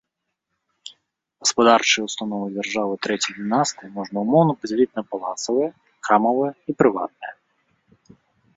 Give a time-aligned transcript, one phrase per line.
[1.43, 5.69] Гаспадарчыя ўстановы дзяржавы трэцяй дынастыі можна ўмоўна падзяліць на палацавыя,
[6.07, 7.33] храмавыя і прыватныя.